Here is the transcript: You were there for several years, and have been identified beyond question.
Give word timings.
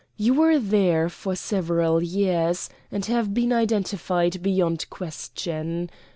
You 0.17 0.33
were 0.33 0.57
there 0.57 1.09
for 1.09 1.35
several 1.35 2.01
years, 2.01 2.71
and 2.91 3.05
have 3.05 3.35
been 3.35 3.53
identified 3.53 4.41
beyond 4.41 4.89
question. 4.89 5.91